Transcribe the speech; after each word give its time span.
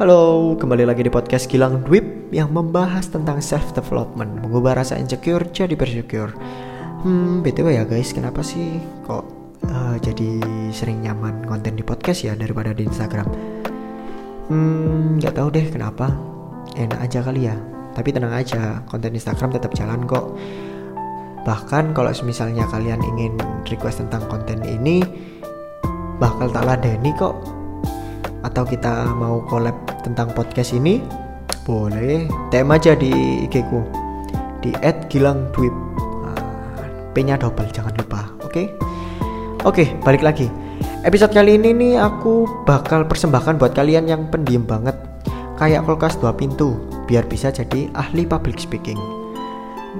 Halo, 0.00 0.56
kembali 0.56 0.88
lagi 0.88 1.04
di 1.04 1.12
podcast 1.12 1.44
Gilang 1.44 1.84
Dwip 1.84 2.32
yang 2.32 2.56
membahas 2.56 3.12
tentang 3.12 3.44
self 3.44 3.76
development, 3.76 4.40
mengubah 4.40 4.80
rasa 4.80 4.96
insecure 4.96 5.44
jadi 5.52 5.76
bersecure. 5.76 6.32
Hmm, 7.04 7.44
btw 7.44 7.68
ya 7.68 7.84
guys, 7.84 8.08
kenapa 8.16 8.40
sih 8.40 8.80
kok 9.04 9.28
uh, 9.68 10.00
jadi 10.00 10.40
sering 10.72 11.04
nyaman 11.04 11.44
konten 11.44 11.76
di 11.76 11.84
podcast 11.84 12.24
ya 12.24 12.32
daripada 12.32 12.72
di 12.72 12.88
Instagram? 12.88 13.28
Hmm, 14.48 15.20
nggak 15.20 15.36
tahu 15.36 15.52
deh 15.52 15.68
kenapa. 15.68 16.08
Enak 16.80 16.96
aja 17.04 17.20
kali 17.20 17.52
ya. 17.52 17.60
Tapi 17.92 18.08
tenang 18.08 18.32
aja, 18.32 18.80
konten 18.88 19.12
Instagram 19.12 19.52
tetap 19.52 19.76
jalan 19.76 20.08
kok. 20.08 20.32
Bahkan 21.44 21.92
kalau 21.92 22.08
misalnya 22.24 22.64
kalian 22.72 23.04
ingin 23.04 23.36
request 23.68 24.00
tentang 24.00 24.24
konten 24.32 24.64
ini, 24.64 25.04
bakal 26.16 26.48
tak 26.48 26.64
ladeni 26.64 27.12
kok 27.20 27.59
atau 28.50 28.66
kita 28.66 29.14
mau 29.14 29.46
collab 29.46 29.78
tentang 30.02 30.34
podcast 30.34 30.74
ini? 30.74 30.98
Boleh. 31.62 32.26
DM 32.50 32.66
aja 32.74 32.98
di 32.98 33.46
IG 33.46 33.62
ku. 33.70 33.86
Di 34.58 34.74
@gilangdwip 35.06 35.72
nah, 36.26 36.36
P 37.14 37.22
nya 37.22 37.38
double 37.38 37.70
jangan 37.70 37.94
lupa. 37.94 38.26
Oke? 38.42 38.50
Okay? 38.50 38.66
oke 39.62 39.74
okay, 39.78 39.88
balik 40.02 40.26
lagi. 40.26 40.50
Episode 41.06 41.32
kali 41.32 41.56
ini 41.56 41.72
nih 41.72 41.94
aku 41.96 42.44
bakal 42.68 43.08
persembahkan 43.08 43.56
buat 43.56 43.72
kalian 43.72 44.10
yang 44.10 44.28
pendiam 44.28 44.66
banget. 44.66 44.98
Kayak 45.56 45.86
kulkas 45.88 46.18
dua 46.20 46.34
pintu 46.34 46.76
biar 47.08 47.24
bisa 47.30 47.48
jadi 47.54 47.88
ahli 47.96 48.28
public 48.28 48.60
speaking. 48.60 48.98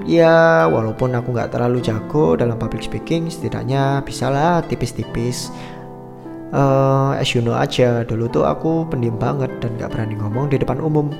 Ya 0.05 0.69
walaupun 0.69 1.17
aku 1.17 1.33
nggak 1.33 1.57
terlalu 1.57 1.81
jago 1.81 2.37
dalam 2.37 2.59
public 2.59 2.85
speaking 2.85 3.31
setidaknya 3.31 4.05
bisalah 4.05 4.61
tipis-tipis. 4.69 5.49
Uh, 6.51 7.00
as 7.21 7.37
you 7.37 7.45
know 7.45 7.53
aja 7.53 8.01
dulu 8.01 8.25
tuh 8.25 8.43
aku 8.49 8.89
pendiam 8.89 9.15
banget 9.21 9.53
dan 9.61 9.77
gak 9.77 9.93
berani 9.93 10.17
ngomong 10.17 10.49
di 10.49 10.57
depan 10.57 10.81
umum 10.81 11.13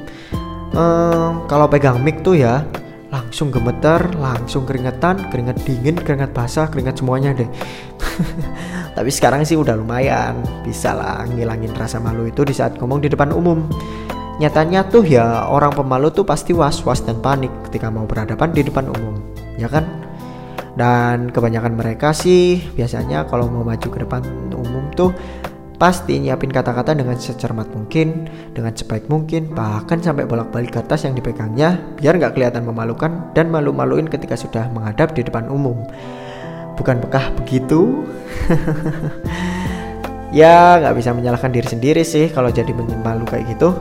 uh, 0.73 1.45
kalau 1.45 1.69
pegang 1.69 2.02
mic 2.02 2.25
tuh 2.25 2.33
ya 2.33 2.66
langsung 3.11 3.52
gemeter, 3.52 3.99
langsung 4.16 4.63
keringetan, 4.63 5.27
keringet 5.27 5.59
dingin, 5.67 5.99
keringet 5.99 6.31
basah, 6.31 6.71
keringet 6.71 6.95
semuanya 7.03 7.35
deh. 7.35 7.49
Tapi 8.95 9.11
sekarang 9.11 9.43
sih 9.43 9.59
udah 9.59 9.75
lumayan, 9.75 10.39
bisa 10.63 10.95
lah 10.95 11.27
ngilangin 11.27 11.75
rasa 11.75 11.99
malu 11.99 12.31
itu 12.31 12.47
di 12.47 12.55
saat 12.55 12.80
ngomong 12.80 13.03
di 13.03 13.11
depan 13.11 13.36
umum. 13.36 13.67
Nyatanya 14.39 14.88
tuh 14.88 15.03
ya 15.03 15.43
orang 15.52 15.75
pemalu 15.75 16.09
tuh 16.15 16.23
pasti 16.23 16.55
was-was 16.55 17.03
dan 17.03 17.19
panik 17.19 17.52
ketika 17.67 17.91
mau 17.91 18.08
berhadapan 18.08 18.49
di 18.55 18.63
depan 18.63 18.88
umum, 18.88 19.19
ya 19.59 19.67
kan? 19.67 19.83
Dan 20.80 21.36
kebanyakan 21.36 21.75
mereka 21.75 22.15
sih 22.15 22.63
biasanya 22.80 23.27
kalau 23.27 23.52
mau 23.52 23.67
maju 23.67 23.88
ke 23.91 23.99
depan 24.08 24.23
umum 24.55 24.88
tuh 24.95 25.11
pasti 25.81 26.21
nyiapin 26.21 26.53
kata-kata 26.53 26.93
dengan 26.93 27.17
secermat 27.17 27.73
mungkin, 27.73 28.29
dengan 28.53 28.69
sebaik 28.69 29.09
mungkin, 29.09 29.49
bahkan 29.49 29.97
sampai 29.97 30.29
bolak-balik 30.29 30.69
kertas 30.77 31.09
yang 31.09 31.17
dipegangnya 31.17 31.81
biar 31.97 32.21
nggak 32.21 32.37
kelihatan 32.37 32.69
memalukan 32.69 33.33
dan 33.33 33.49
malu-maluin 33.49 34.05
ketika 34.05 34.37
sudah 34.37 34.69
menghadap 34.69 35.17
di 35.17 35.25
depan 35.25 35.49
umum. 35.49 35.81
Bukan 36.77 37.02
bekah 37.02 37.33
begitu? 37.33 38.05
ya 40.37 40.77
nggak 40.77 41.02
bisa 41.02 41.17
menyalahkan 41.17 41.49
diri 41.49 41.65
sendiri 41.65 42.05
sih 42.05 42.29
kalau 42.29 42.53
jadi 42.53 42.69
malu 42.77 43.25
kayak 43.25 43.49
gitu. 43.57 43.73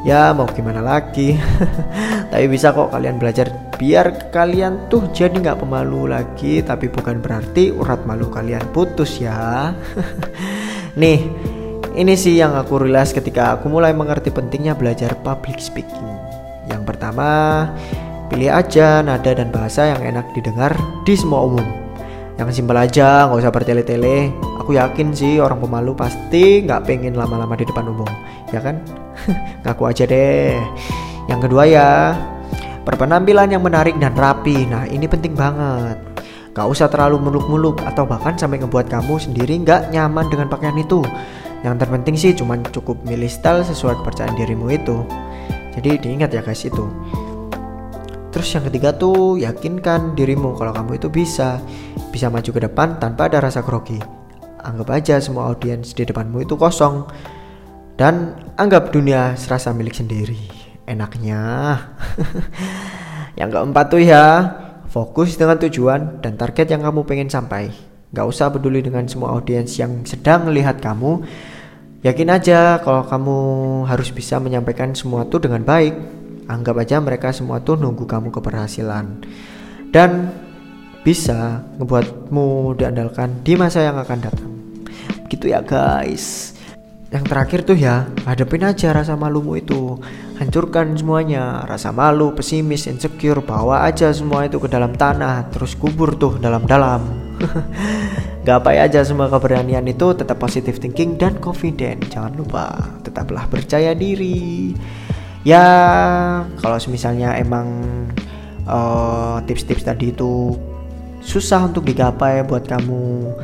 Ya 0.00 0.32
mau 0.32 0.48
gimana 0.48 0.80
lagi 0.80 1.36
Tapi 2.32 2.48
bisa 2.48 2.72
kok 2.72 2.88
kalian 2.88 3.20
belajar 3.20 3.52
Biar 3.76 4.32
kalian 4.32 4.88
tuh 4.88 5.12
jadi 5.12 5.36
nggak 5.36 5.60
pemalu 5.60 6.08
lagi 6.08 6.64
Tapi 6.64 6.88
bukan 6.88 7.20
berarti 7.20 7.68
urat 7.68 8.08
malu 8.08 8.32
kalian 8.32 8.64
putus 8.72 9.20
ya 9.20 9.76
Nih 11.00 11.24
ini 11.96 12.12
sih 12.12 12.36
yang 12.36 12.52
aku 12.60 12.84
realize 12.84 13.16
ketika 13.16 13.56
aku 13.56 13.72
mulai 13.72 13.96
mengerti 13.96 14.28
pentingnya 14.28 14.76
belajar 14.76 15.16
public 15.24 15.56
speaking 15.56 16.12
Yang 16.68 16.82
pertama 16.84 17.30
Pilih 18.28 18.52
aja 18.52 19.00
nada 19.00 19.32
dan 19.32 19.48
bahasa 19.48 19.88
yang 19.96 20.04
enak 20.04 20.28
didengar 20.36 20.76
di 21.08 21.16
semua 21.16 21.48
umum 21.48 21.64
Yang 22.36 22.60
simpel 22.60 22.76
aja, 22.76 23.26
nggak 23.26 23.40
usah 23.40 23.52
bertele-tele 23.52 24.28
Aku 24.60 24.76
yakin 24.76 25.16
sih 25.16 25.40
orang 25.40 25.58
pemalu 25.64 25.96
pasti 25.96 26.68
nggak 26.68 26.84
pengen 26.84 27.16
lama-lama 27.16 27.56
di 27.56 27.64
depan 27.64 27.88
umum 27.88 28.12
Ya 28.52 28.60
kan? 28.60 28.82
Ngaku 29.64 29.82
aja 29.86 30.04
deh. 30.04 30.58
Yang 31.30 31.40
kedua 31.46 31.62
ya, 31.70 32.18
berpenampilan 32.82 33.54
yang 33.54 33.62
menarik 33.62 33.94
dan 34.02 34.14
rapi. 34.18 34.66
Nah 34.66 34.90
ini 34.90 35.06
penting 35.06 35.38
banget. 35.38 36.09
Gak 36.50 36.66
usah 36.66 36.90
terlalu 36.90 37.22
muluk-muluk 37.22 37.78
atau 37.86 38.02
bahkan 38.02 38.34
sampai 38.34 38.58
ngebuat 38.58 38.90
kamu 38.90 39.22
sendiri 39.22 39.54
gak 39.62 39.94
nyaman 39.94 40.26
dengan 40.26 40.50
pakaian 40.50 40.74
itu. 40.74 41.06
Yang 41.62 41.86
terpenting 41.86 42.16
sih 42.18 42.32
cuma 42.34 42.58
cukup 42.74 42.98
milih 43.06 43.30
style 43.30 43.62
sesuai 43.62 44.02
kepercayaan 44.02 44.34
dirimu 44.34 44.66
itu. 44.72 45.06
Jadi 45.78 46.02
diingat 46.02 46.34
ya 46.34 46.42
guys 46.42 46.66
itu. 46.66 46.90
Terus 48.30 48.48
yang 48.54 48.64
ketiga 48.66 48.94
tuh 48.94 49.38
yakinkan 49.38 50.14
dirimu 50.14 50.54
kalau 50.54 50.70
kamu 50.70 50.98
itu 50.98 51.10
bisa 51.10 51.58
bisa 52.10 52.30
maju 52.30 52.50
ke 52.50 52.60
depan 52.62 52.98
tanpa 52.98 53.30
ada 53.30 53.42
rasa 53.42 53.62
grogi. 53.62 53.98
Anggap 54.60 54.88
aja 54.90 55.16
semua 55.22 55.50
audiens 55.50 55.94
di 55.94 56.02
depanmu 56.02 56.42
itu 56.42 56.54
kosong 56.58 57.06
dan 57.98 58.34
anggap 58.58 58.90
dunia 58.90 59.34
serasa 59.38 59.70
milik 59.70 59.94
sendiri. 59.94 60.38
Enaknya. 60.86 61.78
yang 63.38 63.50
keempat 63.50 63.86
tuh 63.92 64.02
ya, 64.02 64.26
fokus 64.90 65.38
dengan 65.38 65.56
tujuan 65.56 66.18
dan 66.18 66.34
target 66.34 66.74
yang 66.74 66.82
kamu 66.82 67.06
pengen 67.06 67.30
sampai. 67.30 67.70
Gak 68.10 68.26
usah 68.26 68.50
peduli 68.50 68.82
dengan 68.82 69.06
semua 69.06 69.38
audiens 69.38 69.70
yang 69.78 70.02
sedang 70.02 70.50
melihat 70.50 70.82
kamu. 70.82 71.22
Yakin 72.02 72.28
aja 72.28 72.82
kalau 72.82 73.06
kamu 73.06 73.38
harus 73.86 74.10
bisa 74.10 74.42
menyampaikan 74.42 74.90
semua 74.92 75.22
tuh 75.30 75.46
dengan 75.46 75.62
baik. 75.62 75.94
Anggap 76.50 76.82
aja 76.82 76.98
mereka 76.98 77.30
semua 77.30 77.62
tuh 77.62 77.78
nunggu 77.78 78.02
kamu 78.10 78.34
keberhasilan. 78.34 79.22
Dan 79.94 80.34
bisa 81.06 81.62
ngebuatmu 81.78 82.74
diandalkan 82.74 83.46
di 83.46 83.54
masa 83.54 83.86
yang 83.86 83.94
akan 83.94 84.18
datang. 84.18 84.52
Gitu 85.30 85.54
ya 85.54 85.62
guys 85.62 86.58
yang 87.10 87.26
terakhir 87.26 87.66
tuh 87.66 87.74
ya 87.74 88.06
hadapin 88.22 88.62
aja 88.62 88.94
rasa 88.94 89.18
malumu 89.18 89.58
itu. 89.58 89.98
Hancurkan 90.38 90.94
semuanya 90.94 91.66
rasa 91.66 91.90
malu 91.90 92.32
pesimis 92.32 92.86
insecure 92.86 93.42
bawa 93.42 93.82
aja 93.84 94.14
semua 94.14 94.46
itu 94.46 94.62
ke 94.62 94.70
dalam 94.70 94.94
tanah 94.94 95.50
terus 95.50 95.74
kubur 95.74 96.14
tuh 96.14 96.38
dalam-dalam. 96.38 97.02
Gapai 98.46 98.78
aja 98.78 99.02
semua 99.02 99.26
keberanian 99.26 99.84
itu 99.90 100.14
tetap 100.14 100.38
positive 100.38 100.78
thinking 100.78 101.18
dan 101.18 101.36
confident. 101.42 102.06
Jangan 102.08 102.38
lupa 102.38 102.78
tetaplah 103.02 103.50
percaya 103.50 103.90
diri. 103.90 104.72
Ya 105.42 105.66
kalau 106.62 106.78
misalnya 106.88 107.34
emang 107.36 107.68
eh, 108.64 109.36
tips-tips 109.50 109.82
uh, 109.82 109.86
tadi 109.92 110.14
itu 110.14 110.54
susah 111.20 111.68
untuk 111.68 111.84
digapai 111.84 112.46
buat 112.46 112.64
kamu 112.64 113.34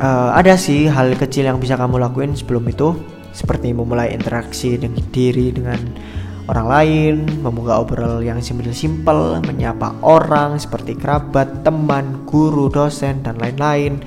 uh, 0.00 0.30
ada 0.36 0.56
sih 0.56 0.88
hal 0.88 1.16
kecil 1.16 1.48
yang 1.48 1.60
bisa 1.60 1.76
kamu 1.76 2.00
lakuin 2.00 2.32
sebelum 2.36 2.64
itu 2.68 2.96
seperti 3.36 3.76
memulai 3.76 4.16
interaksi 4.16 4.80
dengan 4.80 5.04
diri 5.12 5.52
dengan 5.52 5.80
orang 6.46 6.66
lain, 6.66 7.14
membuka 7.42 7.82
obrol 7.82 8.22
yang 8.22 8.38
simpel-simpel, 8.38 9.42
menyapa 9.44 9.98
orang 10.00 10.56
seperti 10.56 10.94
kerabat, 10.94 11.66
teman, 11.66 12.22
guru, 12.24 12.70
dosen, 12.70 13.20
dan 13.26 13.36
lain-lain. 13.36 13.98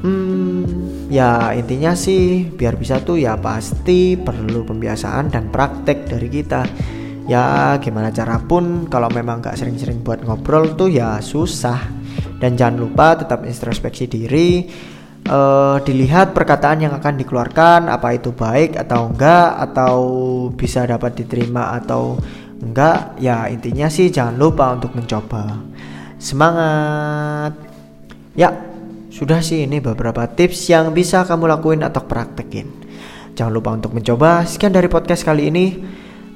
Hmm, 0.00 0.64
ya 1.12 1.52
intinya 1.52 1.92
sih 1.92 2.48
biar 2.48 2.76
bisa 2.80 3.00
tuh 3.04 3.20
ya 3.20 3.36
pasti 3.36 4.16
perlu 4.16 4.64
pembiasaan 4.64 5.30
dan 5.30 5.52
praktek 5.52 6.08
dari 6.08 6.28
kita. 6.32 6.62
Ya 7.26 7.74
gimana 7.82 8.14
cara 8.14 8.38
pun 8.38 8.86
kalau 8.86 9.10
memang 9.10 9.42
gak 9.42 9.58
sering-sering 9.58 10.06
buat 10.06 10.22
ngobrol 10.22 10.78
tuh 10.78 10.86
ya 10.86 11.18
susah 11.18 11.82
dan 12.36 12.54
jangan 12.54 12.76
lupa 12.76 13.16
tetap 13.16 13.44
introspeksi 13.48 14.04
diri 14.06 14.68
uh, 15.28 15.78
dilihat 15.82 16.32
perkataan 16.32 16.86
yang 16.86 16.92
akan 16.96 17.14
dikeluarkan 17.20 17.90
apa 17.90 18.16
itu 18.16 18.32
baik 18.32 18.78
atau 18.78 19.10
enggak 19.10 19.48
atau 19.70 19.96
bisa 20.54 20.86
dapat 20.86 21.18
diterima 21.18 21.76
atau 21.76 22.16
enggak. 22.62 23.18
Ya 23.20 23.50
intinya 23.50 23.90
sih 23.90 24.08
jangan 24.08 24.36
lupa 24.38 24.72
untuk 24.72 24.94
mencoba. 24.94 25.60
Semangat! 26.16 27.52
Ya 28.36 28.52
sudah 29.12 29.40
sih 29.40 29.64
ini 29.64 29.80
beberapa 29.80 30.28
tips 30.28 30.68
yang 30.68 30.92
bisa 30.92 31.24
kamu 31.24 31.48
lakuin 31.48 31.80
atau 31.84 32.04
praktekin. 32.04 32.68
Jangan 33.36 33.52
lupa 33.52 33.76
untuk 33.76 33.92
mencoba. 33.92 34.48
Sekian 34.48 34.72
dari 34.72 34.88
podcast 34.88 35.24
kali 35.24 35.52
ini. 35.52 35.66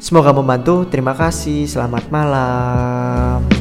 Semoga 0.01 0.33
membantu. 0.33 0.89
Terima 0.89 1.17
kasih. 1.17 1.65
Selamat 1.69 2.09
malam 2.13 3.60